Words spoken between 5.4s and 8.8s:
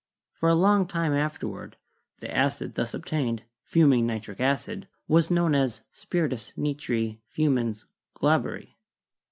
as 'spiritus nitri fumans Glauberi.'